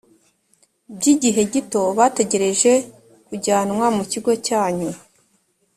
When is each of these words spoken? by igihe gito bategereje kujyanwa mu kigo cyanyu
by 0.97 1.05
igihe 1.13 1.41
gito 1.53 1.81
bategereje 1.97 2.71
kujyanwa 3.27 3.85
mu 3.95 4.03
kigo 4.11 4.31
cyanyu 4.45 4.89